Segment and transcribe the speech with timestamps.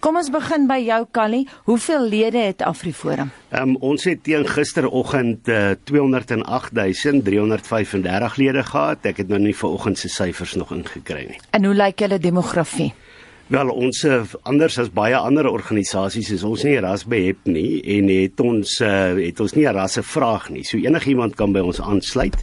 [0.00, 1.44] Kom ons begin by jou Callie.
[1.68, 3.28] Hoeveel lede het AfriForum?
[3.52, 9.04] Um, ons het teen gisteroggend uh, 208335 lede gehad.
[9.04, 11.40] Ek het nou nie vanoggend se syfers nog ingekry nie.
[11.52, 12.96] En hoe lyk julle demografie?
[13.50, 18.38] Wel ons eh, anders as baie ander organisasies is ons nie rasbehep nie en het
[18.46, 20.62] ons uh, het ons nie 'n rasse vraag nie.
[20.62, 22.36] So enigiemand kan by ons aansluit.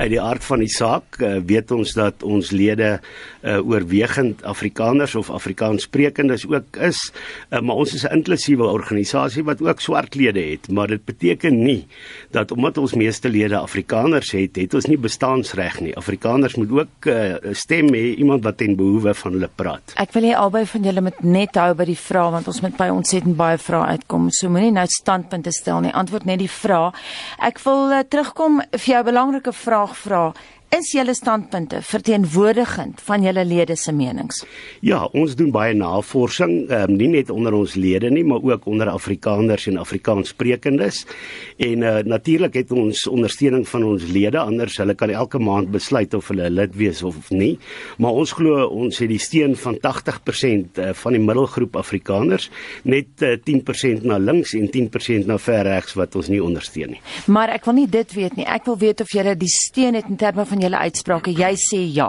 [0.00, 3.00] Uit die aard van die saak uh, weet ons dat ons lede
[3.44, 7.12] uh, oorwegend Afrikaners of Afrikaanssprekendes ook is,
[7.52, 11.62] uh, maar ons is 'n inklusiewe organisasie wat ook swart lede het, maar dit beteken
[11.62, 11.86] nie
[12.32, 15.96] dat omdat ons meeste lede Afrikaners het, het ons nie bestaansreg nie.
[15.96, 19.92] Afrikaners moet ook uh, stem hê iemand wat ten behoewe van hulle praat.
[19.96, 22.76] Ek wil hê albei van julle moet net hou by die vraag want ons moet
[22.78, 24.28] by ontsettend baie vrae uitkom.
[24.30, 25.94] So moenie nou standpunte stel nie.
[25.94, 26.96] Antwoord net die vraag.
[27.42, 30.22] Ek wil uh, terugkom vir jou 'n belangrike vraag vra
[30.74, 34.42] is julle standpunte verteenwoordigend van julle lede se menings?
[34.84, 38.90] Ja, ons doen baie navorsing, um, nie net onder ons lede nie, maar ook onder
[38.90, 41.04] Afrikaners en Afrikaanssprekendes.
[41.62, 46.14] En uh, natuurlik het ons ondersteuning van ons lede, anders hulle kan elke maand besluit
[46.14, 47.54] of hulle lid wees of nie.
[48.02, 52.50] Maar ons glo ons het die steun van 80% uh, van die middelgroep Afrikaners,
[52.82, 57.02] net uh, 10% na links en 10% na ver regs wat ons nie ondersteun nie.
[57.30, 58.46] Maar ek wil nie dit weet nie.
[58.46, 61.34] Ek wil weet of julle die steun het in terme van van julle uitsprake.
[61.36, 62.08] Jy sê ja.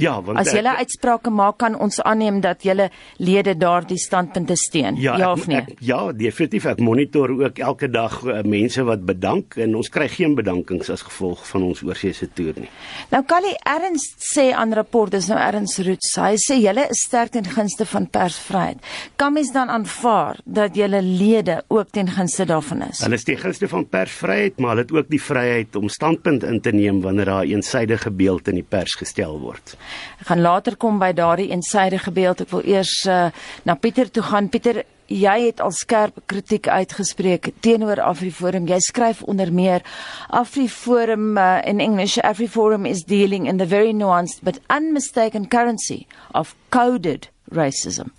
[0.00, 4.96] Ja, want as julle uitsprake maak kan ons aanneem dat julle lede daardie standpunte steun.
[5.00, 5.60] Ja, ja of nee?
[5.60, 6.66] Ek, ja, definitief.
[6.70, 11.04] Ek monitor ook elke dag uh, mense wat bedank en ons kry geen bedankings as
[11.06, 12.70] gevolg van ons oorseese toer nie.
[13.12, 16.14] Nou Callie Ernst sê aan rapport dis nou Ernst Roots.
[16.20, 18.80] Hy sê julle is sterk ten gunste van persvryheid.
[19.20, 23.02] Kan mens dan aanvaar dat julle lede ook ten gunste daarvan is?
[23.04, 26.60] Hulle is ten gunste van persvryheid, maar hulle het ook die vryheid om standpunt in
[26.60, 29.76] te neem wanneer daar 'n eensaidige beeld in die pers gestel word.
[30.20, 32.40] Ek gaan later kom by daardie eensaidige beeld.
[32.44, 33.28] Ek wil eers uh,
[33.64, 34.48] na Pieter toe gaan.
[34.52, 38.68] Pieter, jy het al skerp kritiek uitgespreek teenoor AfriForum.
[38.70, 39.82] Jy skryf onder meer
[40.28, 46.54] AfriForum uh, in English AfriForum is dealing in the very nuanced but unmistaken currency of
[46.70, 48.14] coded racism.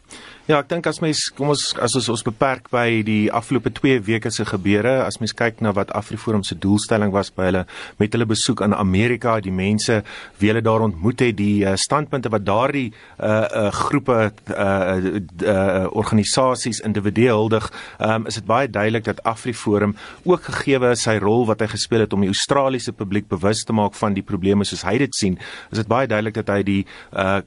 [0.49, 3.99] Ja, ek dink as mens kom ons as ons ons beperk by die afgelope 2
[4.07, 7.61] weke se gebeure, as mens kyk na wat Afriforum se doelstelling was by hulle
[7.99, 9.99] met hulle besoek aan Amerika, die mense
[10.41, 12.87] wie hulle daar ontmoet het, die uh, standpunte wat daardie
[13.19, 13.27] uh
[13.61, 15.11] uh groepe uh, uh,
[15.45, 17.69] uh organisasies individueel huldig,
[18.01, 19.93] um, is dit baie duidelik dat Afriforum
[20.25, 23.93] ook gegeewe sy rol wat hy gespeel het om die Australiese publiek bewus te maak
[24.01, 25.37] van die probleme soos hy dit sien,
[25.69, 26.81] is dit baie duidelik dat hy die
[27.13, 27.39] uh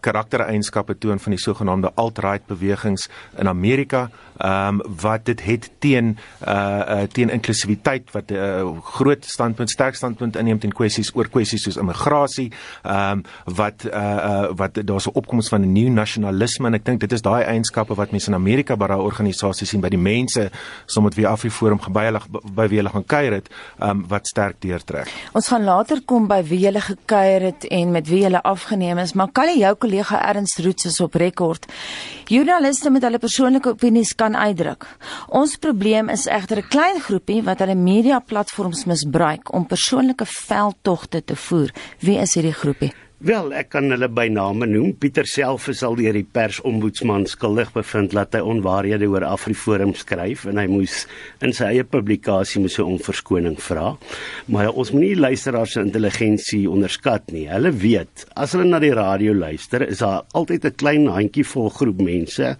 [0.00, 3.08] karaktereienskappe toon van die sogenaamde alt right bewegings
[3.38, 4.10] in Amerika
[4.40, 6.18] ehm um, wat dit het teen
[6.48, 11.28] uh, uh teen inklusiwiteit wat 'n uh, groot standpunt sterk standpunt inneem teen kwessies oor
[11.28, 12.52] kwessies soos immigrasie
[12.82, 16.84] ehm um, wat uh, uh wat daar's 'n opkoms van 'n nuwe nasionalisme en ek
[16.84, 19.98] dink dit is daai eienskappe wat mense in Amerika by daai organisasies sien by die
[19.98, 20.50] mense
[20.86, 22.20] sommer wie Afriforum by hulle
[22.54, 25.08] by wie hulle gaan kuier het ehm um, wat sterk deurtrek.
[25.32, 29.12] Ons gaan later kom by wie hulle gekuier het en met wie hulle afgeneem is,
[29.12, 31.66] maar kan jy jou kollega Ernst Roots is op rekord
[32.30, 34.86] Joernaliste met hulle persoonlike opinies kan uitdruk.
[35.28, 41.24] Ons probleem is egter 'n klein groepie wat hulle media platforms misbruik om persoonlike veldtogte
[41.24, 41.70] te voer.
[41.98, 42.92] Wie is hierdie groepie?
[43.20, 44.94] Wel, ek kan hulle by name noem.
[44.96, 50.46] Pieter self is al deur die persombudsman skuldig bevind dat hy onwaarhede oor Afriforum skryf
[50.48, 51.02] en hy moes
[51.44, 53.98] in sy eie publikasie moes 'n onverskoning vra.
[54.48, 57.44] Maar ons moenie luisteraars se intelligensie onderskat nie.
[57.44, 62.00] Hulle weet, as hulle na die radio luister, is daar altyd 'n klein handjievol groep
[62.00, 62.56] mense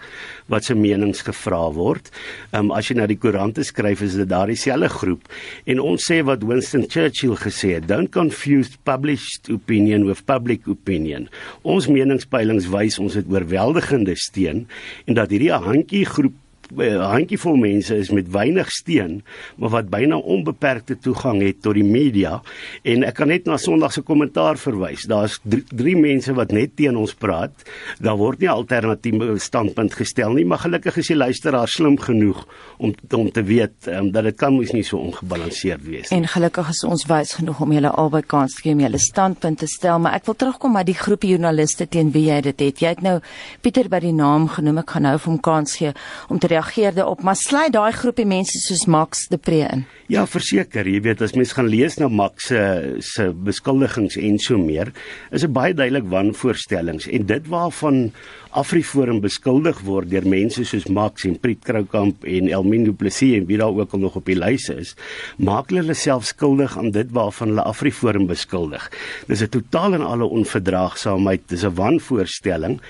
[0.48, 2.10] wat se menings gevra word.
[2.52, 5.22] Ehm um, as jy na die koerante skryf, is dit daardie selfde groep.
[5.64, 10.66] En ons sê wat Winston Churchill gesê het, don't confuse published opinion with public public
[10.68, 11.28] opinion.
[11.62, 14.66] Ons meningspeilings wys ons het oorweldigende steun
[15.06, 16.34] en dat hierdie handjie groep
[16.78, 19.20] handjievol mense is met weinig steun,
[19.56, 22.40] maar wat byna onbeperkte toegang het tot die media
[22.84, 25.06] en ek kan net na Sondag se kommentaar verwys.
[25.10, 27.52] Daar's drie, drie mense wat net teen ons praat.
[28.00, 32.44] Daar word nie alternatiewe standpunt gestel nie, maar gelukkig is die luisteraar slim genoeg
[32.78, 36.20] om om te weet um, dat dit kan mos nie so ongebalanseerd wees nie.
[36.20, 39.60] En gelukkig is ons wys genoeg om julle albei kans te gee om julle standpunt
[39.60, 42.80] te stel, maar ek wil terugkom by die groepie joernaliste teen wie jy dit het.
[42.80, 43.18] Jy het nou
[43.60, 44.80] Pieter by die naam genoem.
[44.84, 45.92] Ek gaan nou vir hom kans gee
[46.32, 46.59] om te reageer
[46.94, 49.84] daarop, maar sluit daai groepie mense soos Max de Pre in.
[50.10, 54.58] Ja, verseker, jy weet as mens gaan lees na Max se se beskuldigings en so
[54.58, 54.92] meer,
[55.30, 58.10] is dit baie duidelik wanvoorstellings en dit waarvan
[58.50, 63.46] Afriforum beskuldig word deur mense soos Max en Piet Kroukamp en Elmien Du Plessis en
[63.46, 64.96] wie daar ook al nog op die lys is,
[65.38, 68.90] maak hulle self skuldig aan dit waarvan hulle Afriforum beskuldig.
[69.28, 72.80] Dis 'n totaal en alle onverdraagsaamheid, dis 'n wanvoorstelling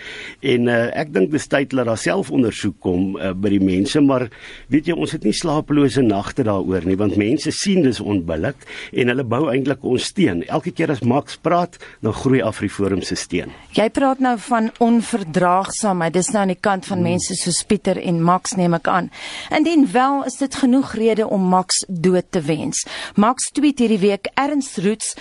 [0.40, 4.28] en uh, ek dink dis tyd dat daar selfondersoek kom uh, by die mense, maar
[4.68, 9.12] weet jy, ons het nie slapelose nagte daaroor nie want mense sien dis onbillik en
[9.12, 10.42] hulle bou eintlik ons steen.
[10.48, 13.54] Elke keer as Max praat, dan groei Afriforum se steen.
[13.76, 16.14] Jy praat nou van onverdraagsaamheid verdraagsaamheid.
[16.14, 17.08] Dis nou aan die kant van hmm.
[17.12, 19.10] mense soos Pieter en Max neem ek aan.
[19.54, 22.84] Indien wel is dit genoeg rede om Max dood te wens.
[23.16, 25.14] Max tweet hierdie week Ernst Roots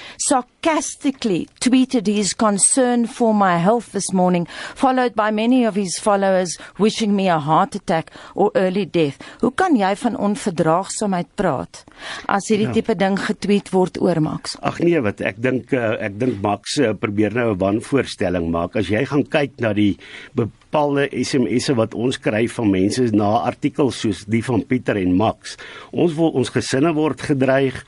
[0.61, 4.45] sarcastically tweeted his concern for my health this morning
[4.75, 9.17] followed by many of his followers wishing me a heart attack or early death.
[9.41, 11.83] Hoe kan jy van onverdraagsaamheid praat
[12.27, 12.75] as hierdie ja.
[12.75, 14.57] tipe ding getweet word oor Max?
[14.59, 18.75] Ag nee, wat ek dink eh, ek dink Max eh, probeer nou 'n wanvoorstelling maak.
[18.75, 19.95] As jy gaan kyk na die
[20.69, 25.55] bepaalde SMS'e wat ons kry van mense na artikels soos die van Pieter en Max.
[25.89, 27.79] Ons wil ons gesinne word gedreig,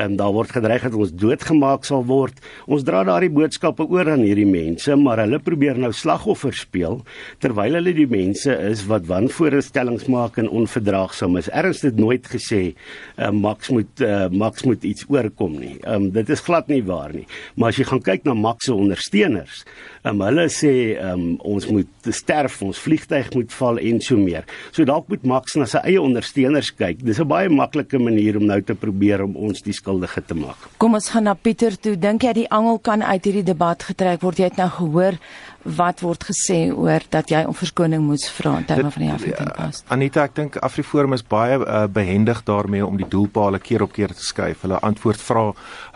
[0.00, 2.38] en daar word gedreig dat ons doodgemaak sal word.
[2.64, 7.00] Ons dra daardie boodskappe oor aan hierdie mense, maar hulle probeer nou slagoffer speel
[7.44, 11.50] terwyl hulle die mense is wat wanvoorstellings maak en onverdraagsaam is.
[11.52, 15.76] Erns het nooit gesê uh, Max moet uh, Max moet iets oorkom nie.
[15.84, 17.26] Um, dit is glad nie waar nie.
[17.60, 19.64] Maar as jy gaan kyk na Max se ondersteuners,
[20.08, 24.46] um, hulle sê um, ons moet sterf, ons vliegtyg moet val en so meer.
[24.70, 27.02] So dalk moet Max na sy eie ondersteuners kyk.
[27.02, 30.56] Dis 'n baie maklike manier om nou te probeer om ons die skuldige te maak.
[30.78, 31.96] Kom ons gaan na Pieter toe.
[31.96, 34.38] Dink jy die angel kan uit hierdie debat getrek word?
[34.38, 35.18] Jy het nou gehoor
[35.62, 39.50] wat word gesê oor dat jy om verskoning moes vra in terme van die African
[39.56, 39.84] Post.
[39.84, 43.92] Ja, Anita, ek dink Afriforum is baie uh, behendig daarmee om die doelpale keer op
[43.92, 44.64] keer te skuif.
[44.64, 45.44] Hulle antwoord vra,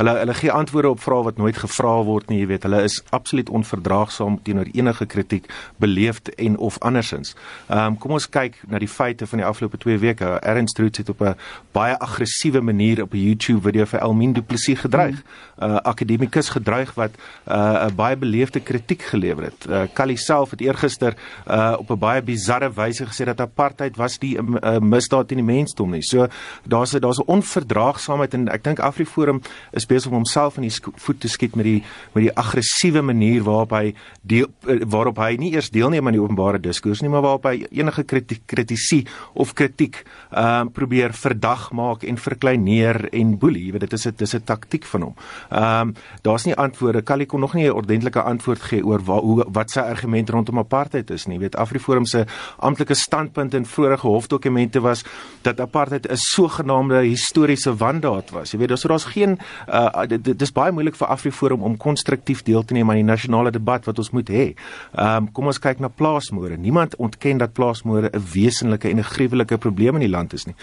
[0.00, 2.66] hulle hulle gee antwoorde op vrae wat nooit gevra word nie, jy weet.
[2.68, 5.48] Hulle is absoluut onverdraagsaam teenoor enige kritiek,
[5.80, 7.34] beleefd en of andersins.
[7.68, 10.34] Ehm um, kom ons kyk na die feite van die afgelope 2 weke.
[10.44, 11.34] Ernst Roots het op 'n
[11.72, 15.16] baie aggressiewe manier op 'n YouTube video vir Elmien Du Plessis gedreig.
[15.16, 15.70] 'n hmm.
[15.70, 17.10] uh, Akademikus gedreig wat
[17.48, 19.66] uh, 'n uh, baie beleefde kritiek gelewer het het.
[19.70, 21.14] Uh, Kali self het eergister
[21.46, 25.46] uh, op 'n baie bizarre wyse gesê dat apartheid was die uh, misdaad teen die
[25.46, 26.02] mensdom nie.
[26.02, 26.28] So
[26.66, 29.40] daar's daar's 'n onverdraagsaamheid en ek dink Afriforum
[29.72, 33.42] is besig om homself in die voet te skiet met die met die aggressiewe manier
[33.42, 37.44] waarop hy die waarop hy nie eers deelneem aan die openbare diskurs nie, maar waarop
[37.44, 38.04] hy enige
[38.46, 43.64] kritisie of kritiek ehm uh, probeer verdag maak en verkleineer en boelie.
[43.66, 45.14] Jy weet dit is 'n dis 'n taktik van hom.
[45.50, 47.02] Ehm um, daar's nie antwoorde.
[47.02, 50.58] Kali kon nog nie 'n ordentlike antwoord gee oor waar hoe wat sy argument rondom
[50.58, 51.36] apartheid is nie.
[51.36, 52.24] Jy weet Afriforum se
[52.58, 55.04] amptelike standpunt in vorige hofdokumente was
[55.42, 58.52] dat apartheid 'n sogenaamde historiese wandaad was.
[58.52, 59.38] Jy weet daar's daar's geen
[59.68, 63.50] uh, dit is baie moeilik vir Afriforum om konstruktief deel te neem aan die nasionale
[63.50, 64.54] debat wat ons moet hê.
[64.94, 66.56] Ehm um, kom ons kyk na plaasmoorde.
[66.56, 70.54] Niemand ontken dat plaasmoorde 'n wesenlike en 'n gruwelike probleem in die land is nie.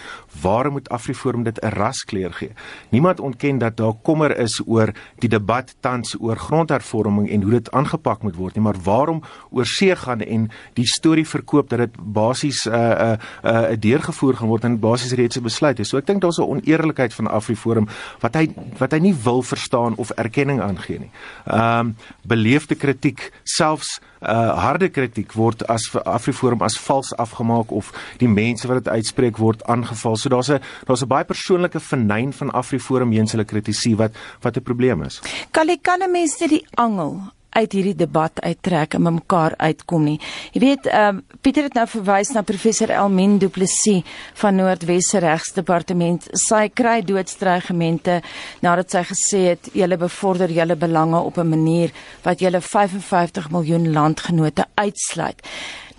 [0.42, 2.52] Waarom moet Afriforum dit 'n raskleur gee?
[2.90, 7.70] Niemand ontken dat daar kommer is oor die debat tans oor grondhervorming en hoe dit
[7.70, 11.96] aangepak moet word nie, maar waarom oor see gaan en die storie verkoop dat dit
[11.98, 15.78] basies 'n uh, 'n uh, 'n uh, deurgevoer gaan word en basies reeds 'n besluit
[15.78, 15.88] is.
[15.88, 17.88] So ek dink daar's 'n oneerlikheid van Afriforum
[18.20, 21.10] wat hy wat hy nie wil verstaan of erkenning aangee nie.
[21.46, 27.90] Ehm um, beleefde kritiek selfs uh harde kritiek word as Afriforum as vals afgemaak of
[28.18, 30.16] die mense wat dit uitspreek word aangeval.
[30.16, 34.56] So daar's 'n daar's 'n baie persoonlike vernyn van Afriforum eens hulle kritisie wat wat
[34.56, 35.20] 'n probleem is.
[35.50, 40.18] Kan jy kan mense die angel uit hierdie debat uittrek en mekaar uitkom nie.
[40.52, 44.04] Jy weet, ehm uh, Pieter het nou verwys na professor Elmin Du Plessis
[44.38, 46.28] van Noordwes Regsdepartement.
[46.38, 48.20] Sy kry doodstrygemente
[48.62, 51.90] nadat sy gesê het julle bevorder julle belange op 'n manier
[52.22, 55.42] wat julle 55 miljoen landgenote uitsluit.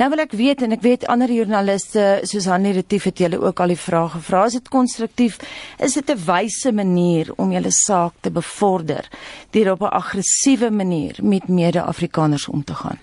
[0.04, 3.62] Nou wil ek weet en ek weet ander joernaliste soos Hanni Retief het julle ook
[3.64, 4.42] al die vrae gevra.
[4.50, 5.38] Is dit konstruktief?
[5.80, 9.08] Is dit 'n wyse manier om julle saak te bevorder
[9.52, 13.00] deur op 'n aggressiewe manier met mede-Afrikaners om te gaan?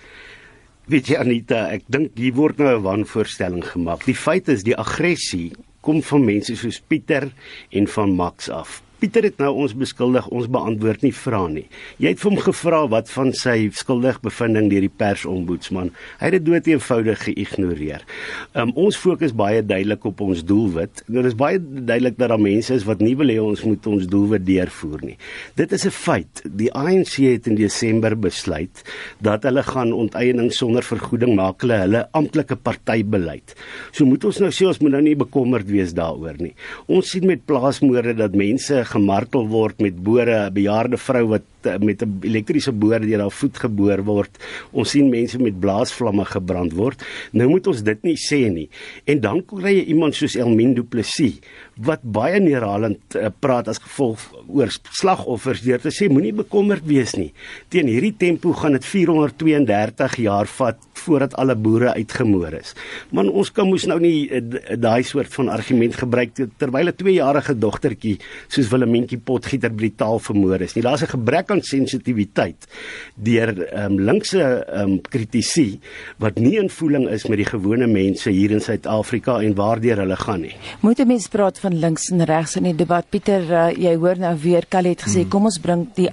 [0.85, 4.05] Weet jy Anita, ek dink hier word nou 'n wanvoorstelling gemaak.
[4.05, 7.31] Die feit is die aggressie kom van mense soos Pieter
[7.71, 11.63] en van Max af Pieter het nou ons beskuldig, ons beantwoord nie vra nie.
[11.97, 15.87] Jy het vir hom gevra wat van sy skuldig bevinding deur die persombudsman.
[16.19, 18.05] Hy het dit dood eenvoudig geïgnoreer.
[18.53, 21.01] Um, ons fokus baie duidelik op ons doelwit.
[21.09, 24.05] Dit is baie duidelik dat daar mense is wat nie wil hê ons moet ons
[24.11, 25.17] doelwit deurvoer nie.
[25.57, 26.43] Dit is 'n feit.
[26.45, 28.85] Die ANC het in Desember besluit
[29.19, 33.55] dat hulle gaan onteiening sonder vergoeding maak hulle hulle amptelike partybeleid.
[33.91, 36.53] So moet ons nou sê ons moet nou nie bekommerd wees daaroor nie.
[36.87, 42.01] Ons sien met plaasmoorde dat mense gemartel word met bore, 'n bejaarde vrou wat met
[42.01, 44.37] 'n elektriese boor deur haar voet geboor word.
[44.71, 47.03] Ons sien mense met blaasvlamme gebrand word.
[47.31, 48.69] Nou moet ons dit nie sê nie.
[49.05, 51.39] En dan kry jy iemand soos Elmin Du Plessis
[51.81, 57.15] wat baie neerhalend uh, praat as gevolg oor slagoffers deur te sê moenie bekommerd wees
[57.17, 57.31] nie.
[57.69, 62.75] Teen hierdie tempo gaan dit 432 jaar vat voordat alle boere uitgemoor is.
[63.15, 64.41] Man ons kan mos nou nie uh,
[64.77, 70.75] daai soort van argument gebruik terwyl 'n 2-jarige dogtertjie soos Willemientjie Potgieter brutaal vermoor is
[70.75, 70.83] nie.
[70.83, 72.67] Daar's 'n gebrek aan sensitiwiteit
[73.15, 75.79] deur ehm um, linkse ehm um, kritici
[76.23, 80.15] wat nie in voeling is met die gewone mense hier in Suid-Afrika en waardeur hulle
[80.15, 80.55] gaan nie.
[80.81, 84.17] Moet 'n mens praat van links en regs in die debat Pieter uh, jy hoor
[84.17, 85.29] nou weer Kalet gesê hmm.
[85.29, 86.09] kom ons bring die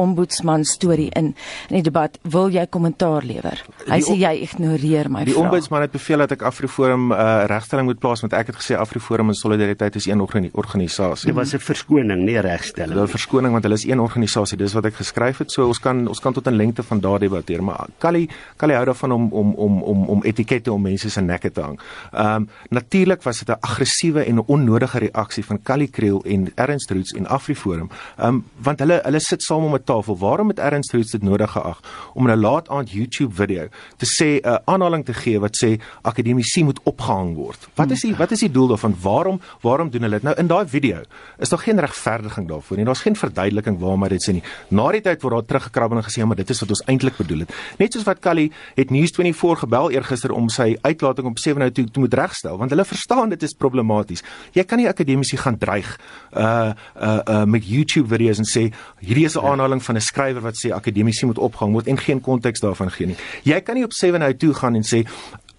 [0.00, 1.34] ombudsman storie in
[1.68, 2.18] in die debat.
[2.22, 3.62] Wil jy kommentaar lewer?
[3.86, 5.32] Hy sê jy ignoreer my vraag.
[5.32, 8.56] Die ombudsman het beveel dat ek Afriforum 'n uh, regstelling moet plaas want ek het
[8.56, 10.20] gesê Afriforum en Solidariteit is een
[10.52, 11.26] organisasie.
[11.26, 12.92] Dit was 'n verskoning, nie regstelling.
[12.92, 14.56] Dit was 'n verskoning want hulle is een organisasie.
[14.56, 15.52] Dis wat ek geskryf het.
[15.52, 18.84] So ons kan ons kan tot 'n lengte van daardie debatteer, maar Kali Kali hou
[18.84, 21.78] daarvan om om om om om etikette om mense se nekke te hang.
[22.12, 26.52] Ehm um, natuurlik was dit 'n aggressiewe en 'n onnodige reaksie van Kali Kriel en
[26.54, 27.90] Ernst Roots en Afriforum.
[28.18, 30.18] Ehm um, want hulle hulle sit saam om 'n tafel.
[30.18, 31.80] Waarom het Ernst Roots dit nodig geag
[32.14, 35.56] om in 'n laat aand YouTube video te sê 'n uh, aanhaling te gee wat
[35.62, 37.68] sê akademici moet opgehang word?
[37.74, 38.94] Wat is die wat is die doel daarvan?
[39.02, 40.22] Waarom waarom doen hulle dit?
[40.22, 41.02] Nou in daai video
[41.38, 42.84] is daar geen regverdiging daarvoor nie.
[42.84, 44.42] Daar's geen verduideliking waarom hy dit sê nie.
[44.68, 47.16] Na die tyd word daar teruggekrabbel en gesê ja, maar dit is wat ons eintlik
[47.16, 47.54] bedoel het.
[47.78, 51.90] Net soos wat Kali het News24 gebel eergister om sy uitlating op 7 nou toe
[51.90, 54.22] te moet regstel want hulle verstaan dit is problematies.
[54.52, 55.98] Jy kan nie akademici gaan dreig
[56.36, 60.42] uh uh, uh met YouTube video's en sê hierdie is 'n aanhaling van 'n skrywer
[60.42, 63.16] wat sê akademici moet opgehang word en geen konteks daarvan gee nie.
[63.42, 65.06] Jy kan nie op 7 nou toe gaan en sê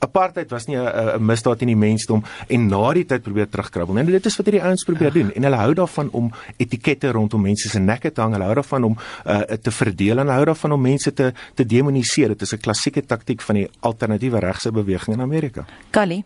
[0.01, 3.97] apartheid was nie 'n misdaad in die mensdom en na die tyd probeer terugkrabbel.
[3.97, 7.41] En dit is wat hierdie ouens probeer doen en hulle hou daarvan om etikette rondom
[7.41, 8.33] mense se nekke te hang.
[8.33, 12.27] Hulle hou daarvan om uh, te verdeel en hou daarvan om mense te te demoniseer.
[12.27, 15.65] Dit is 'n klassieke taktik van die alternatiewe regse beweging in Amerika.
[15.89, 16.23] Kali,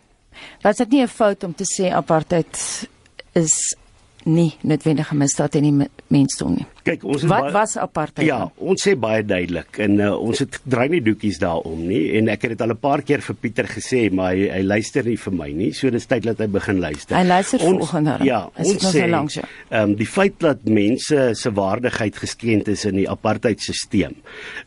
[0.62, 2.88] was dit nie 'n fout om te sê apartheid
[3.32, 3.76] is
[4.24, 6.66] nie noodwendige misdaad in die mensdom nie?
[6.86, 8.26] Kyk, ons is Wat baie, was apartheid?
[8.28, 12.30] Ja, ons sê baie duidelik en uh, ons het draai nie doekies daaroor nie en
[12.30, 15.16] ek het dit al 'n paar keer vir Pieter gesê, maar hy, hy luister nie
[15.16, 15.72] vir my nie.
[15.74, 17.16] So dis tyd dat hy begin luister.
[17.18, 18.18] Hy luister volgende.
[18.22, 23.08] Ja, ons sê ehm um, die feit dat mense se waardigheid geskend is in die
[23.10, 24.14] apartheidstelsel.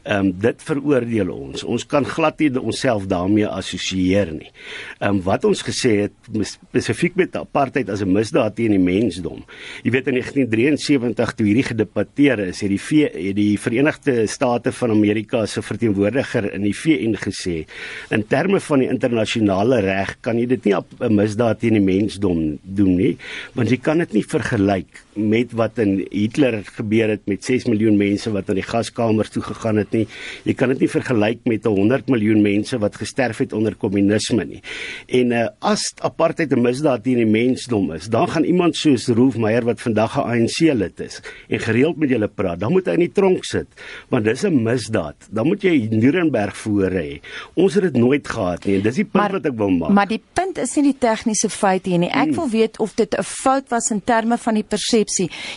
[0.03, 1.63] Ehm um, dit veroordeel ons.
[1.63, 4.51] Ons kan glad nie onsself daarmee assosieer nie.
[4.99, 9.45] Ehm um, wat ons gesê het spesifiek met apartheid as 'n misdaad teen die mensdom.
[9.83, 14.27] Jy weet in 1973 toe hierdie gedebat debatteer is, het die v, het die Verenigde
[14.27, 17.65] State van Amerika se verteenwoordiger in die VN gesê,
[18.11, 22.59] in terme van die internasionale reg kan jy dit nie 'n misdaad teen die mensdom
[22.63, 23.17] doen nie,
[23.53, 27.97] want jy kan dit nie vergelyk met wat in Hitler gebeur het met 6 miljoen
[27.99, 30.05] mense wat aan die gaskamers toe gegaan het nie.
[30.47, 34.61] Jy kan dit nie vergelyk met 100 miljoen mense wat gesterf het onder kommunisme nie.
[35.07, 39.37] En uh, as apartheid 'n misdaad teen die mensdom is, dan gaan iemand soos Rolf
[39.37, 42.93] Meyer wat vandag 'n ANC lid is en gereeld met julle praat, dan moet hy
[42.93, 43.67] in die tronk sit,
[44.09, 45.27] want dis 'n misdaad.
[45.31, 47.19] Dan moet jy Nuremberg voor hê.
[47.55, 49.89] Ons het dit nooit gehad nie en dis die punt maar, wat ek wil maak.
[49.89, 52.09] Maar die punt is nie die tegniese feite nie.
[52.09, 52.35] Ek hmm.
[52.35, 55.08] wil weet of dit 'n fout was in terme van die persepsie.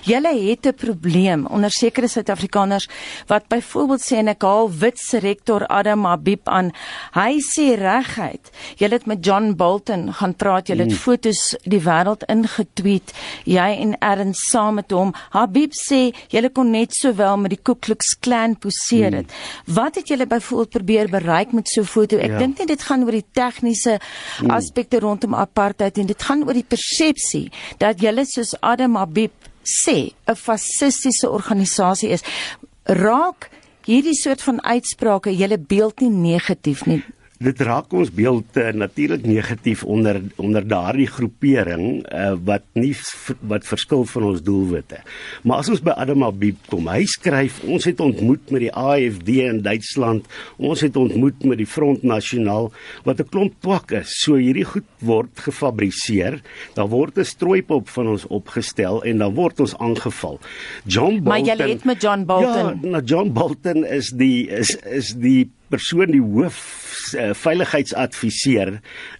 [0.04, 2.88] Julle het 'n probleem onder sekere Suid-Afrikaners
[3.26, 6.72] wat byvoorbeeld sê en ek haal witse rektor Adam Habib aan.
[7.14, 8.50] Hy sê reguit.
[8.76, 10.68] Julle het met John Bolton gaan praat.
[10.68, 11.00] Julle het hmm.
[11.00, 13.12] fotos die wêreld ingetweet.
[13.44, 15.14] Jy en Ernst saam met hom.
[15.30, 19.30] Habib sê julle kon net sowel met die Ku Klux Klan poseer het.
[19.30, 19.74] Hmm.
[19.74, 22.16] Wat het julle byvoorbeeld probeer bereik met so 'n foto?
[22.18, 22.38] Ek ja.
[22.38, 23.98] dink nie dit gaan oor die tegniese
[24.38, 24.50] hmm.
[24.50, 29.32] aspekte rondom apartheid en dit gaan oor die persepsie dat julle soos Adam Habib
[29.64, 32.22] sê 'n fasistiese organisasie is.
[32.84, 33.50] Raak
[33.86, 37.02] hierdie soort van uitsprake julle beeld nie negatief nie?
[37.42, 42.92] Dit raak ons beeld uh, natuurlik negatief onder onder daardie groepering uh, wat nie
[43.50, 45.00] wat verskil van ons doelwitte.
[45.42, 49.30] Maar as ons by Adam Habib kom, hy skryf ons het ontmoet met die AFD
[49.46, 52.70] in Duitsland, ons het ontmoet met die Front Nasionaal
[53.06, 54.14] wat 'n klomp twak is.
[54.22, 56.40] So hierdie goed word gefabriseer,
[56.74, 60.38] daar word 'n strooipop van ons opgestel en dan word ons aangeval.
[60.86, 62.78] John Bolton Maar jy het met John Bolton.
[62.82, 66.60] Ja, nou John Bolton is die is is die persoon die hoof
[67.16, 68.76] uh, veiligheidsadviseur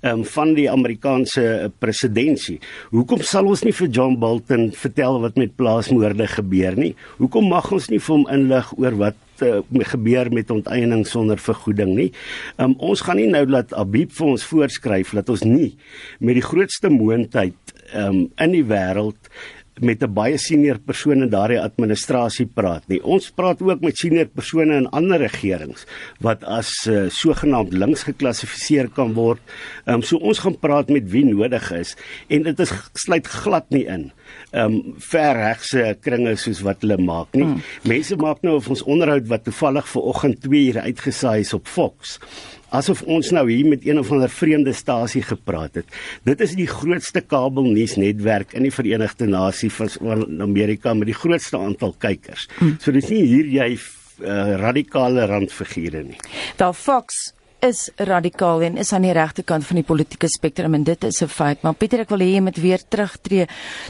[0.08, 2.62] um, van die Amerikaanse presidentskap.
[2.92, 6.92] Hoekom sal ons nie vir John Bolton vertel wat met plaasmoorde gebeur nie?
[7.20, 9.60] Hoekom mag ons nie vir hom inlig oor wat uh,
[9.92, 12.10] gebeur met onteiening sonder vergoeding nie?
[12.56, 15.72] Um, ons gaan nie nou laat Abib vir ons voorskryf dat ons nie
[16.20, 19.32] met die grootste moondheid um, in die wêreld
[19.80, 23.02] met 'n baie senior persoon in daardie administrasie praat nie.
[23.02, 25.86] Ons praat ook met senior persone in ander regerings
[26.20, 29.40] wat as uh, sogenaamd links geklassifiseer kan word.
[29.86, 31.96] Ehm um, so ons gaan praat met wie nodig is
[32.28, 34.12] en dit is sluit glad nie in.
[34.52, 37.44] Ehm um, verregse kringe soos wat hulle maak nie.
[37.44, 37.62] Hmm.
[37.82, 41.66] Mense maak nou of ons onderhoud wat toevallig ver oggend 2 ure uitgesaai is op
[41.66, 42.18] Fox
[42.72, 45.98] asof ons nou hier met een of ander vreemde stasie gepraat het.
[46.28, 51.94] Dit is die grootste kabelnuusnetwerk in die Verenigde Nasies van Amerika met die grootste aantal
[51.98, 52.48] kykers.
[52.58, 52.78] Hmm.
[52.80, 56.18] So dis nie hier jy uh, radikale randfigure nie.
[56.60, 60.82] Wel Fox is radikaal en is aan die regte kant van die politieke spektrum en
[60.84, 61.62] dit is 'n feit.
[61.62, 63.46] Maar Pieter, ek wil hê jy moet weer terugtreë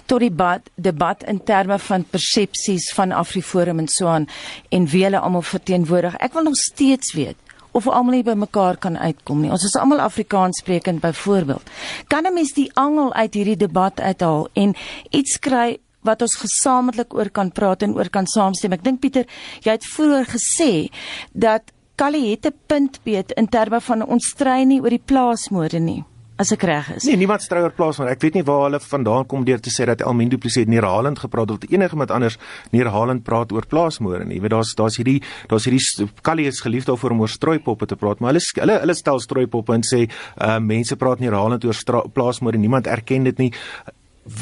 [0.06, 4.28] tot die debat, debat in terme van persepsies van Afriforum en so aan
[4.68, 6.16] en wie hulle almal verteenwoordig.
[6.20, 7.36] Ek wil nog steeds weet
[7.72, 9.50] of almal nie by mekaar kan uitkom nie.
[9.50, 11.70] Ons is almal Afrikaans sprekend byvoorbeeld.
[12.08, 14.74] Kan 'n mens die angel uit hierdie debat uithaal en
[15.10, 18.72] iets kry wat ons gesamentlik oor kan praat en oor kan saamstem?
[18.72, 19.26] Ek dink Pieter,
[19.60, 20.90] jy het vroeër gesê
[21.32, 21.62] dat
[21.94, 26.04] Kali het 'n punt beet in terme van ons stry nie oor die plaasmoorde nie
[26.40, 27.06] as ek reg is.
[27.06, 29.72] Nee, niemand stry oor plaas maar ek weet nie waar hulle vandaan kom deur te
[29.72, 32.38] sê dat Elmin Du Plessis nie herhalend gepraat het of enige iemand anders
[32.72, 34.38] nie herhalend praat oor plaasmoorde nie.
[34.38, 35.20] Jy weet daar's daar's hierdie
[35.50, 38.96] daar's hierdie Callie is geliefd daarvoor om oor strooipoppe te praat, maar hulle hulle hulle
[38.98, 43.52] stel strooipoppe en sê uh mense praat nie herhalend oor plaasmoorde niemand erken dit nie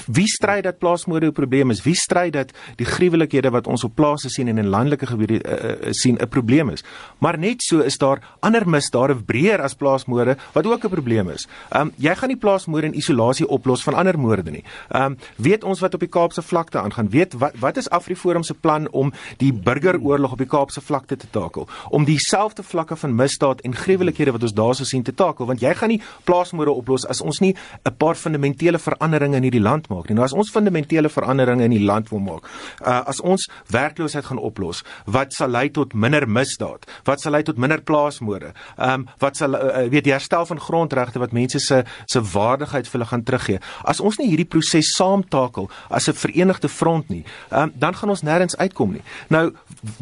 [0.07, 1.83] wie stry dat plaasmoorde 'n probleem is?
[1.83, 5.93] Wie stry dat die gruwelikhede wat ons op plase sien en in landelike gebiede uh,
[5.93, 6.85] sien 'n probleem is?
[7.19, 11.49] Maar net so is daar ander misdade breër as plaasmoorde wat ook 'n probleem is.
[11.71, 14.65] Ehm um, jy gaan nie plaasmoorde in isolasie oplos van ander moorde nie.
[14.89, 17.11] Ehm um, weet ons wat op die Kaapse vlakte aangaan?
[17.11, 21.27] Weet wat wat is Afriforum se plan om die burgeroorlog op die Kaapse vlakte te
[21.31, 21.69] takel?
[21.89, 25.47] Om dieselfde vlakke van misdaad en gruwelikhede wat ons daarso sien te takel?
[25.47, 29.61] Want jy gaan nie plaasmoorde oplos as ons nie 'n paar fundamentele veranderinge in hierdie
[29.71, 30.17] land maak nie.
[30.19, 32.49] Nou as ons fundamentele veranderinge in die land wil maak,
[32.81, 36.87] uh, as ons werkloosheid gaan oplos, wat sal lei tot minder misdaad?
[37.09, 38.55] Wat sal lei tot minder plaasmoorde?
[38.77, 42.89] Ehm um, wat sal uh, weet die herstel van grondregte wat mense se se waardigheid
[42.89, 43.61] vir hulle gaan teruggee?
[43.85, 48.11] As ons nie hierdie proses saamtakel as 'n verenigde front nie, ehm um, dan gaan
[48.11, 49.03] ons nêrens uitkom nie.
[49.29, 49.51] Nou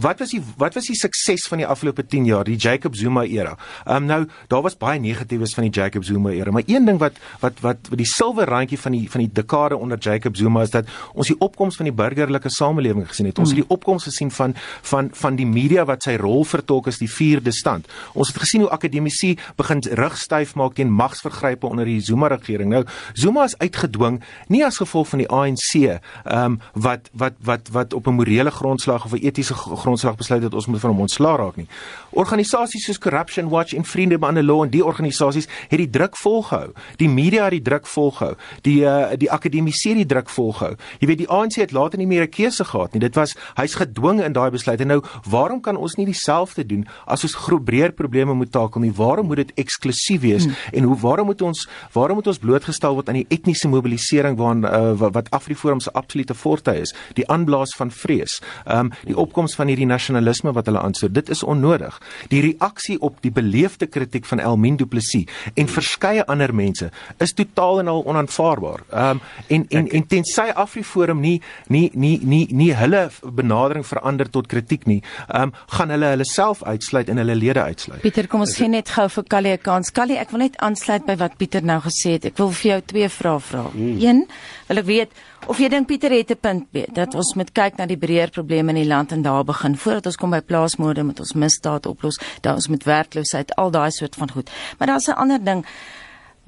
[0.00, 3.24] wat was die wat was die sukses van die afgelope 10 jaar, die Jacob Zuma
[3.24, 3.56] era?
[3.86, 6.98] Ehm um, nou daar was baie negatiefs van die Jacob Zuma era, maar een ding
[6.98, 10.62] wat wat wat, wat die silwer randjie van die van die dekade onder Jacob Zuma
[10.62, 13.38] is dat ons die opkoms van die burgerlike samelewing gesien het.
[13.38, 13.76] Ons het die hmm.
[13.76, 17.88] opkoms gesien van van van die media wat sy rol vertolk as die vierde stand.
[18.14, 22.70] Ons het gesien hoe akademici begin rugstyf maak teen magsvergrype onder die Zuma regering.
[22.70, 25.98] Nou Zuma is uitgedwing nie as gevolg van die ANC ehm
[26.44, 30.54] um, wat wat wat wat op 'n morele grondslag of 'n etiese grondslag besluit het
[30.54, 31.68] ons moet van hom ontslaa raak nie.
[32.10, 36.16] Organisasies soos Corruption Watch en Vriende van die Law en die organisasies het die druk
[36.16, 36.72] volgehou.
[36.96, 38.34] Die media het die druk volgehou.
[38.62, 40.76] Die uh, die akademie die druk volgehou.
[41.00, 43.00] Jy weet die ANC het later nie meer 'n keuse gehad nie.
[43.00, 44.80] Dit was hy's gedwing in daai besluit.
[44.80, 48.80] En nou, waarom kan ons nie dieselfde doen as ons groot breër probleme moet takel
[48.80, 48.92] nie?
[48.92, 50.44] Waarom moet dit eksklusief wees?
[50.44, 50.54] Hmm.
[50.72, 54.64] En hoe waarom moet ons waarom moet ons blootgestel word aan die etniese mobilisering waaraan
[54.64, 56.94] uh, wat, wat Afriforum se absolute forte is?
[57.14, 58.40] Die aanblaas van vrees.
[58.66, 61.14] Ehm um, die opkoms van hierdie nasionalisme wat hulle aansoek.
[61.14, 62.00] Dit is onnodig.
[62.28, 67.32] Die reaksie op die beleefde kritiek van Elmin Du Plessis en verskeie ander mense is
[67.32, 68.80] totaal en al onaanvaarbaar.
[68.90, 74.30] Ehm um, en en en tensy Afriforum nie nie nie nie nie hulle benadering verander
[74.30, 78.00] tot kritiek nie, ehm um, gaan hulle hulle self uitsluit en hulle lede uitsluit.
[78.00, 79.92] Pieter, kom ons gee net gou vir Callie 'n kans.
[79.92, 82.24] Callie, ek wil net aansluit by wat Pieter nou gesê het.
[82.24, 83.62] Ek wil vir jou twee vrae vra.
[83.72, 83.98] Hmm.
[84.00, 84.26] Een,
[84.68, 85.10] wil ek weet
[85.46, 88.30] of jy dink Pieter het 'n punt be dat ons moet kyk na die breër
[88.30, 91.86] probleme in die land en daar begin voordat ons kom by plaasmoorde met ons misdaad
[91.86, 94.50] oplos, daar ons met werkloosheid, al daai soort van goed.
[94.78, 95.64] Maar daar's 'n ander ding.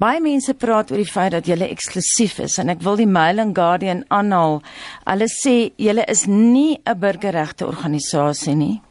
[0.01, 3.37] Baie mense praat oor die feit dat julle eksklusief is en ek wil die Mail
[3.43, 4.55] and Guardian aanhaal.
[5.05, 8.81] Hulle sê julle is nie 'n burgerregte organisasie nie.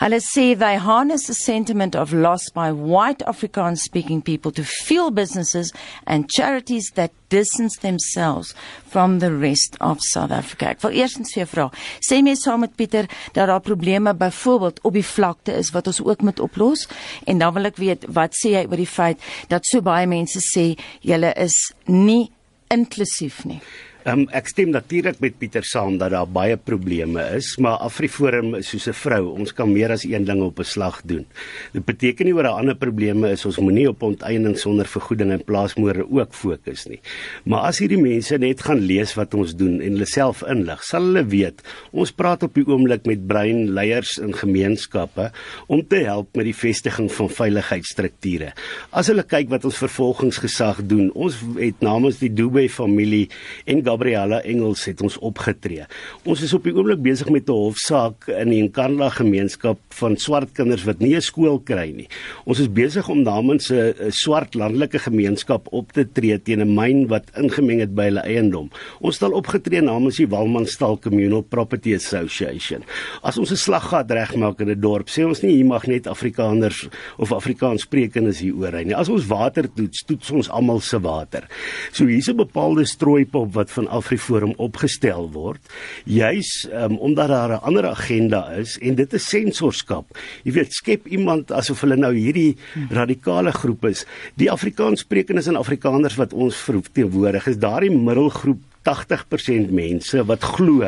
[0.00, 5.10] Hulle sê they harness the sentiment of loss by white Afrikaans speaking people to fuel
[5.10, 5.74] businesses
[6.06, 8.54] and charities that distance themselves
[8.86, 10.70] from the rest of South Africa.
[10.70, 11.66] Ek wil eerstens vir jou vra,
[12.00, 16.00] sê my saam met Pieter dat daar probleme byvoorbeeld op die vlakte is wat ons
[16.00, 16.86] ook moet oplos
[17.28, 20.40] en dan wil ek weet wat sê jy oor die feit dat so baie mense
[20.48, 20.70] sê
[21.04, 21.60] julle is
[21.92, 22.30] nie
[22.72, 23.60] inklusief nie.
[24.08, 28.70] Um, ek stem natuurlik met Pieter saam dat daar baie probleme is, maar Afriforum is
[28.72, 31.26] soos 'n vrou, ons kan meer as een ding op 'n slag doen.
[31.72, 35.44] Dit beteken nie oor 'n ander probleme is ons moenie op onteiening sonder vergoeding en
[35.44, 37.00] plaasmoorde ook fokus nie.
[37.44, 41.02] Maar as hierdie mense net gaan lees wat ons doen en hulle self inlig, sal
[41.02, 41.60] hulle weet
[41.92, 45.30] ons praat op die oomblik met breinleiers in gemeenskappe
[45.66, 48.52] om te help met die vestiging van veiligheidsstrukture.
[48.92, 53.28] As hulle kyk wat ons vervolgingsgesag doen, ons het namens die Dube familie
[53.66, 55.86] en Gabriella Engels het ons opgetree.
[56.24, 60.52] Ons is op die oomblik besig met 'n hofsaak in die Nkandla gemeenskap van swart
[60.54, 62.08] kinders wat nie 'n skool kry nie.
[62.44, 67.08] Ons is besig om namens 'n swart landelike gemeenskap op te tree teen 'n myn
[67.08, 68.70] wat ingemeng het by hulle eiendom.
[69.00, 72.84] Ons al opgetree namens die Walmanstal Communal Property Association.
[73.22, 76.88] As ons 'n slaggat regmaak in 'n dorp, sê ons nie hier mag net Afrikaners
[77.18, 78.96] of Afrikaanssprekendes hier oor ry nie.
[78.96, 81.46] As ons water toets, toets ons almal se water.
[81.92, 85.60] So hier's 'n bepaalde strooipop wat van Afriforum opgestel word,
[86.04, 90.06] juis um, omdat daar 'n ander agenda is en dit is sensorskap.
[90.44, 92.56] Jy weet, skep iemand asof hulle nou hierdie
[92.90, 94.04] radikale groep is.
[94.36, 100.86] Die Afrikaanssprekendes en Afrikaners wat ons verteenwoordig is daardie middelgroep 80% mense wat glo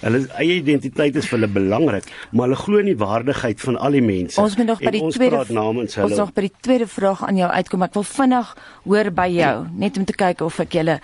[0.00, 3.96] hulle eie identiteit is vir hulle belangrik, maar hulle glo in die waardigheid van al
[3.96, 4.38] die mense.
[4.40, 6.10] Ons moet nog by die tweede namens hulle.
[6.10, 7.86] Ons nog by die tweede vraag aan jou uitkom.
[7.86, 8.52] Ek wil vinnig
[8.84, 10.98] hoor by jou, net om te kyk of ek julle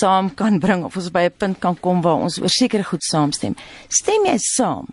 [0.00, 3.02] saam kan bring of ons by 'n punt kan kom waar ons oor sekere goed
[3.02, 3.54] saamstem.
[3.88, 4.86] Stem jy saam?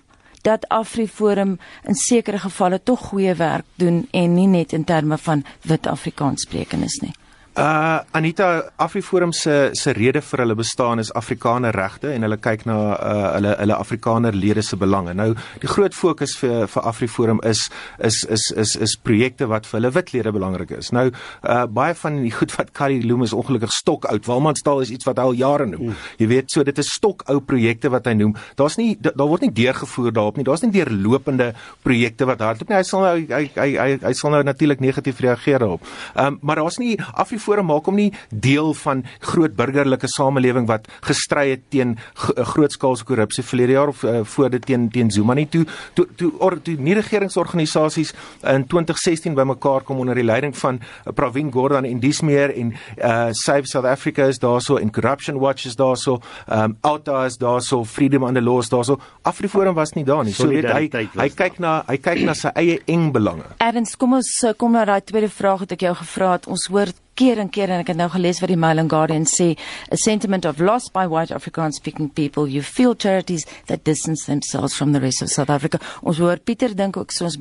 [0.45, 5.43] dat Afriforum in sekere gevalle tog goeie werk doen en nie net in terme van
[5.61, 7.13] wit Afrikaans sprekendes nie.
[7.55, 12.65] Uh Anita Afriforum se se rede vir hulle bestaan is Afrikaner regte en hulle kyk
[12.67, 15.13] na uh hulle hulle Afrikaner lede se belange.
[15.15, 15.29] Nou
[15.61, 17.69] die groot fokus vir vir Afriforum is
[18.03, 20.91] is is is is projekte wat vir hulle wit lede belangrik is.
[20.91, 24.27] Nou uh baie van die goed wat Carrie Loom is ongelukkig stok oud.
[24.27, 25.93] Walmanstal is iets wat hy al jare noem.
[25.93, 26.03] Mm.
[26.19, 28.35] Jy weet, so dit is stok ou projekte wat hy noem.
[28.59, 30.43] Daar's nie daar word nie deurgevoer daarop nie.
[30.43, 31.53] Daar's nie deurlopende
[31.87, 32.81] projekte wat hardloop nie.
[32.81, 35.87] Hy sal nou hy hy hy, hy sal nou natuurlik negatief reageer daarop.
[36.17, 40.65] Ehm um, maar daar's nie Afriforum Afriforum maak hom nie deel van groot burgerlike samelewing
[40.65, 45.11] wat gestry het teen eh, grootskaalse korrupsie verlede jaar of uh, voor dit teen teen
[45.13, 45.45] Zuma nie.
[45.45, 48.13] Toe toe toe, or, toe nie regeringsorganisasies
[48.49, 52.73] in 2016 bymekaar kom onder die leiding van uh, Pravin Gordhan en dis meer en
[52.73, 56.17] uh, Save South Africa is daarso en Corruption Watch is daarso
[56.49, 58.97] um, Alta is daarso Freedom on the Law is daarso.
[59.21, 60.33] Afriforum was nie daar nie.
[60.33, 63.45] So weet hy hy kyk na hy kyk na sy eie eng belange.
[63.61, 66.49] Ernst kom ons kom na daai tweede vraag wat ek jou gevra het.
[66.49, 69.25] Ons hoor keer en keer en ek het nou gelees wat die Mail and Guardian
[69.29, 69.53] sê
[69.91, 72.47] a sentiment of loss by white afrikaans speaking people.
[72.47, 75.79] You feel charities that distance themselves from the rest of South Africa.
[76.03, 77.39] Ons hoor Pieter dink ook soos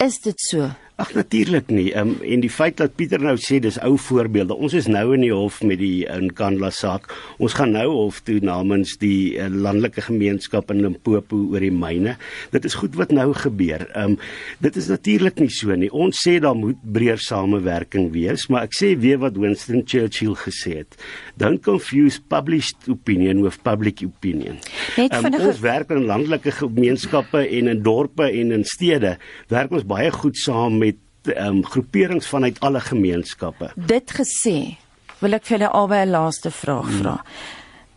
[0.00, 1.94] is dit so Ag natuurlik nie.
[1.94, 4.52] Ehm um, en die feit dat Pieter nou sê dis ou voorbeelde.
[4.52, 7.06] Ons is nou in die hof met die Inkandla saak.
[7.40, 12.18] Ons gaan nou hof toe namens die uh, landelike gemeenskap in Limpopo oor die myne.
[12.52, 13.86] Dit is goed wat nou gebeur.
[13.94, 14.18] Ehm um,
[14.60, 15.88] dit is natuurlik nie so nie.
[15.88, 20.82] Ons sê daar moet breër samewerking wees, maar ek sê weer wat Winston Churchill gesê
[20.82, 21.00] het.
[21.40, 24.60] Don't confuse published opinion with public opinion.
[24.98, 29.16] Net um, ons werk in landelike gemeenskappe en in dorpe en in stede
[29.48, 30.89] werk ons baie goed saam met
[31.26, 33.72] um, groeperings vanuit alle gemeenskappe.
[33.74, 34.76] Dit gesê,
[35.20, 36.98] wil ek vir julle albei 'n laaste vraag hmm.
[37.00, 37.16] vra.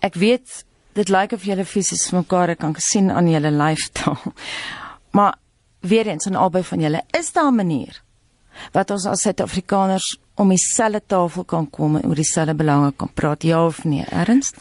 [0.02, 4.20] Ek weet dit lyk of julle fisies mekaar kan sien aan julle lyfstaal.
[5.14, 5.36] Maar
[5.80, 8.02] weer eens aan albei van julle, is daar 'n manier
[8.72, 13.44] wat ons as Suid-Afrikaners om dieselfde tafel kan kom en oor dieselfde belange kan praat,
[13.44, 14.06] ja of nee?
[14.10, 14.54] Erns?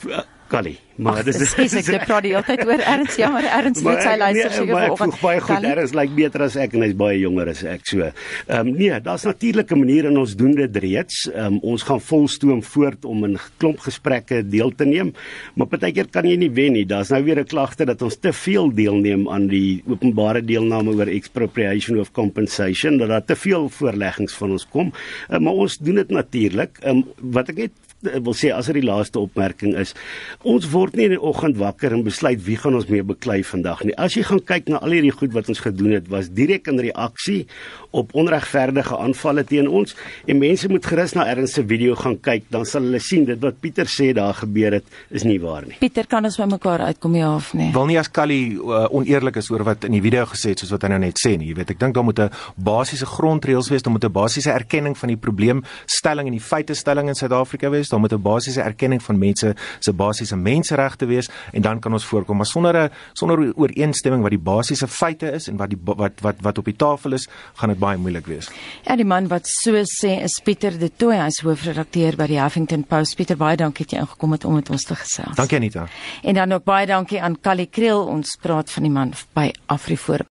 [0.52, 3.80] Callie Maar dis is ek sê praat die hele tyd oor Erns, ja, maar Erns
[3.80, 5.14] weet sy luister nee, seker vanoggend.
[5.22, 8.08] Baie goed, Erns lyk beter as ek en hy's baie jonger as ek so.
[8.10, 11.24] Ehm um, nee, daar's natuurlike maniere en ons doen dit reeds.
[11.32, 15.14] Ehm um, ons gaan volstoom voort om in klomp gesprekke deel te neem,
[15.56, 16.84] maar partykeer kan jy nie wen nie.
[16.88, 21.08] Daar's nou weer 'n klagte dat ons te veel deelneem aan die openbare deelname oor
[21.08, 24.92] expropriation of compensation, dat daar te veel voorleggings van ons kom.
[25.30, 26.78] Um, maar ons doen dit natuurlik.
[26.82, 29.94] Ehm um, wat ek net wil sê as dit die laaste opmerking is,
[30.42, 33.84] ons word nie in die oggend wakker en besluit wie gaan ons mee beklei vandag
[33.86, 33.94] nie.
[34.00, 36.80] As jy gaan kyk na al hierdie goed wat ons gedoen het, was direk in
[36.82, 37.46] reaksie
[37.92, 39.94] op onregverdige aanvalle teen ons
[40.26, 43.40] en mense moet gerus na Ernst se video gaan kyk, dan sal hulle sien dit
[43.42, 45.76] wat Pieter sê daar gebeur het is nie waar nie.
[45.80, 47.70] Pieter kan ons by mekaar uitkom ja of nee?
[47.74, 50.72] Wil nie as Kali uh, oneerlik is oor wat in die video gesê het soos
[50.74, 51.52] wat hy nou net sê nie.
[51.52, 54.96] Jy weet, ek dink daar moet 'n basiese grondreëls wees, daar moet 'n basiese erkenning
[54.98, 59.18] van die probleemstelling en die feitestelling in Suid-Afrika wees, daar moet 'n basiese erkenning van
[59.18, 62.36] mense se basiese menseregte wees en dan kan ons voorkom.
[62.36, 66.36] Maar sonder 'n sonder ooreenstemming wat die basiese feite is en wat die wat wat
[66.40, 68.50] wat op die tafel is, gaan dit baie moeilik wees.
[68.84, 72.84] Ja, die man wat so sê is Pieter De Tooy, hy's hoofredakteur by die Huffington
[72.84, 73.16] Post.
[73.16, 75.36] Pieter, baie dankie dat jy ingekom het om met ons te gesels.
[75.36, 75.86] Dankie Anita.
[76.22, 80.26] En dan ook baie dankie aan Callie Kriel, ons praat van die man by Afriforum.